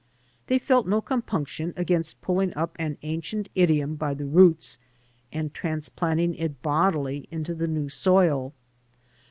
[0.47, 4.79] They felt no compunction against pulling up an ancient idiom by the roots
[5.31, 8.51] and transplanting it bodily into the new soil.